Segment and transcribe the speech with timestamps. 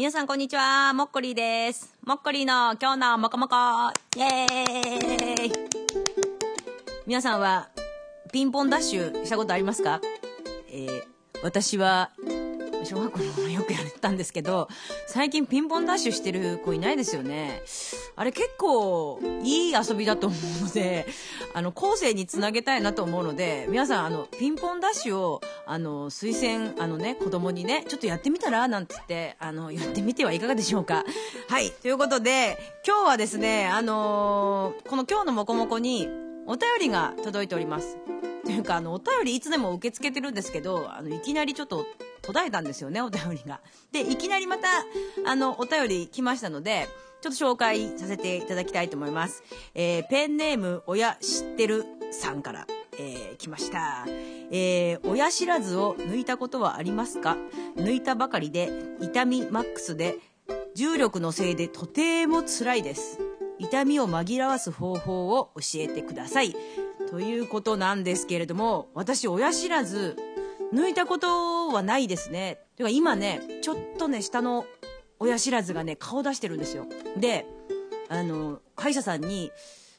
[0.00, 1.94] 皆さんこんにちは、もっこりです。
[2.06, 3.56] もっこりの今日のもこもこ、
[4.16, 5.52] イエーイ。
[7.06, 7.68] 皆さんは
[8.32, 10.00] ピンポンダッシュしたことありますか？
[10.70, 11.02] えー、
[11.42, 12.08] 私は
[12.84, 14.68] 小学校の頃よくやったんですけど、
[15.06, 17.62] 最近ピンポンダッシュしてる子いないですよね。
[18.16, 21.06] あれ結構いい遊びだと思うので、
[21.54, 31.04] あの、後世につなげたいなと思うので、皆さん、あの、ピンポンダッシュを、あの、推薦、あのね、子供にね、ちょっとやってみたらなんつって、あの、やってみてはいかがでしょうか。
[31.48, 31.70] はい。
[31.70, 36.08] ということで、今日はですね、あのー、この今日のもこもこに、
[36.46, 37.96] お便りが届いております。
[38.50, 41.86] というか、あの、お便りいつでも受け付けてるんですけど、あの、いきなりちょっと
[42.20, 43.60] 途絶えたんですよね、お便りが。
[43.92, 44.66] で、いきなりまた、
[45.24, 46.88] あの、お便り来ましたので、
[47.20, 49.44] ちょっと紹介させていただきたいと思います。
[49.74, 52.66] えー、ペンネーム、親知ってるさんから、
[52.98, 54.04] えー、来ました。
[54.50, 57.36] えー、親知らずを抜いたことはありますか？
[57.76, 60.16] 抜いたばかりで、痛みマックスで、
[60.74, 63.20] 重力のせいでとても辛いです。
[63.60, 66.56] 痛みを紛らわす方法を教えてください。
[67.10, 70.16] ということなんですけれども、私、親知らず、
[70.72, 72.58] 抜いたことはないですね。
[72.76, 74.64] てか今ね、ちょっとね、下の
[75.18, 76.86] 親知らずがね、顔出してるんですよ。
[77.18, 77.46] で、
[78.08, 79.52] あの、歯医者さんに、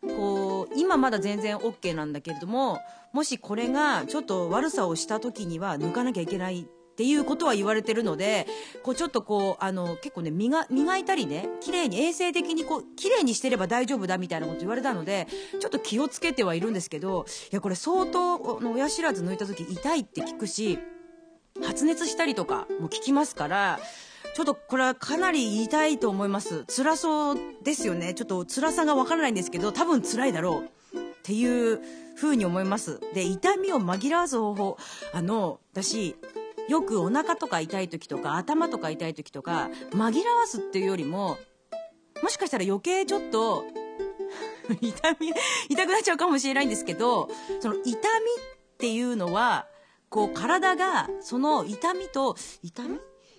[0.00, 2.80] こう、今まだ全然 OK なんだけれども、
[3.12, 8.46] もしこれがちょっと悪さをした時には抜かなきゃいけないっていうことは言われてるので、
[8.82, 15.26] こうちょっとこう、あの、結構ね、磨、磨いたりね、綺麗に衛生的にこう、綺麗にしてれば大丈夫だみたいなこと言われたので、
[15.58, 20.78] ちょっと気をつけてはいるんですけど、いや、これ相当、の親知らず抜いた時痛いって聞くし、
[21.64, 23.80] 発熱したりとかも聞きますから、
[24.34, 26.64] ちょっとこれはかなり痛いと思います。
[26.68, 28.14] 辛そうですよね。
[28.14, 31.80] ちょっと辛さがわからないんですけど、多分辛いだろうっていう
[32.16, 33.00] 風に思います。
[33.14, 34.76] で、痛みを紛らわす方法。
[35.12, 36.16] あの、私、
[36.68, 41.38] よくお腹とか痛い時とか頭とか痛い時とか紛らわすっていうよりも
[42.22, 43.64] もしかしたら余計ちょっと
[44.80, 45.32] 痛み
[45.68, 47.28] 痛くなっちゃうかもしれないんですけど
[47.60, 49.66] その痛みっていうのは
[50.08, 52.98] こう体がその痛みと痛み？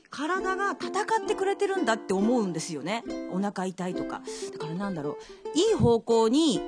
[0.09, 0.89] 体が戦
[1.23, 3.03] ってくれてるんだって思うんですよね。
[3.31, 4.21] お腹痛いとか。
[4.51, 5.17] だからなんだろ
[5.55, 5.57] う。
[5.57, 6.61] いい方向に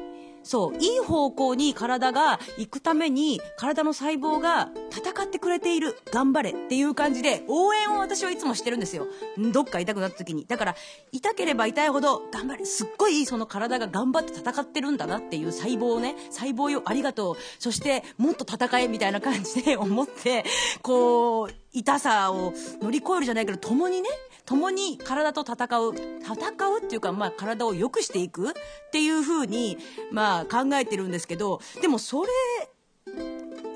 [0.45, 5.97] そう、いい方向に体が行くために、体の細胞が戦ってくれている。
[6.13, 9.07] 頑張れっていう感じで、応援を私はいつもしてるんですよ。
[9.51, 10.45] どっか痛くなった時に。
[10.45, 10.75] だから、
[11.11, 12.65] 痛ければ痛いほど、頑張れ。
[12.65, 17.35] すっごいその体が頑張って戦ってるんだなっていう細胞をね、細胞よ、ありがとう。
[17.57, 20.45] そして、もっと戦えみたいな感じで思って、
[20.83, 24.07] こう、痛さを乗り越えるじゃないけど、共にね、
[24.45, 28.53] 共に体と戦う、戦うっていうか、まあ体を良くしていくっ
[28.91, 29.77] ていう風に、
[30.11, 32.29] まあ考えてるんですけど、でもそれ、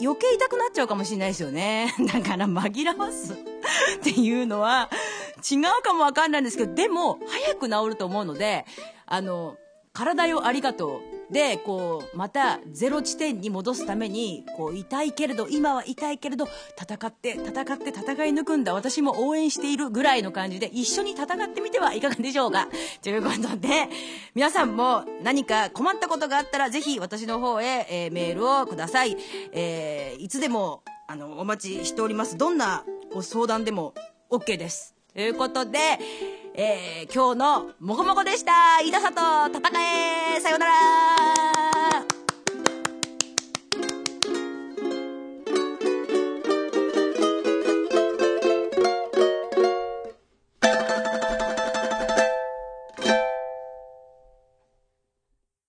[0.01, 1.93] 余計痛くなっちゃうかもしれないですよね。
[2.13, 3.35] だから紛らわすっ
[4.01, 4.89] ていうのは
[5.39, 8.65] 違うかもわかんないんですけど、でも早く治ると思うので、
[9.05, 9.57] あの、
[9.91, 11.18] 体よありがとう。
[11.31, 16.47] で、こう、またゼロ地点に戻すために、こう、痛いけれど、今は痛いけれど、
[16.79, 18.73] 戦って、戦って、戦い抜くんだ。
[18.73, 22.67] 私も応援しているぐらいの感じで、一緒に戦ってみてはいかがでしょうか？
[23.03, 23.89] ということで、
[24.33, 29.15] 皆さんも何か困ったことがあったら、ぜひ私の方へ、えー、メールをください。
[29.51, 32.37] えー、いつでも、あの、お待ちしております。
[32.37, 33.93] どんなご相談でも
[34.29, 34.95] OK です。
[35.13, 35.79] ということで、
[36.61, 38.81] えー、今日のもこもこでした。
[38.81, 39.13] 飯田さん
[39.53, 41.58] と戦えさようなら